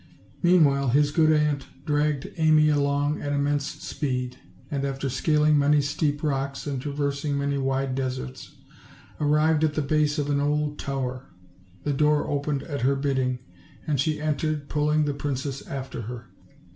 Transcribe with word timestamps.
Mean 0.41 0.63
while, 0.63 0.87
his 0.89 1.11
good 1.11 1.31
aunt 1.31 1.67
dragged 1.85 2.31
Amy 2.37 2.69
along 2.69 3.21
at 3.21 3.33
immense 3.33 3.67
speed; 3.67 4.37
and, 4.71 4.83
after 4.83 5.09
scaling 5.09 5.59
many 5.59 5.79
steep 5.79 6.23
rocks 6.23 6.65
and 6.65 6.81
travers 6.81 7.23
ing 7.23 7.37
many 7.37 7.59
wide 7.59 7.93
deserts, 7.93 8.55
arrived 9.19 9.63
at 9.63 9.75
the 9.75 9.81
base 9.83 10.17
of 10.17 10.31
an 10.31 10.39
old 10.39 10.79
tower; 10.79 11.29
the 11.83 11.93
door 11.93 12.27
opened 12.27 12.63
at 12.63 12.81
her 12.81 12.95
bidding, 12.95 13.41
and 13.85 13.99
she 13.99 14.19
entered, 14.19 14.69
pulling 14.69 15.05
the 15.05 15.13
princess 15.13 15.61
after 15.67 16.01
her. 16.01 16.31